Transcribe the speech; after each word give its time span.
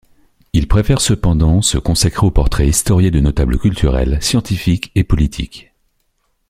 Il 0.53 0.67
préfère 0.67 0.99
cependant, 0.99 1.61
se 1.61 1.77
consacrer 1.77 2.25
aux 2.25 2.31
portraits 2.31 2.67
historiés 2.67 3.11
de 3.11 3.19
notables 3.19 3.59
culturels, 3.59 4.17
scientifiques 4.19 4.91
et 4.95 5.03
politiques. 5.03 5.73